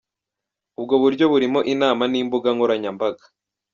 [0.79, 3.23] Ubwo buryo burimo inama n’imbuga nkoranyambaga.